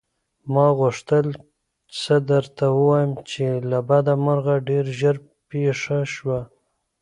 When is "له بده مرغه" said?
3.69-4.55